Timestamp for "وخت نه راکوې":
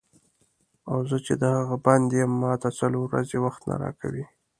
3.45-4.23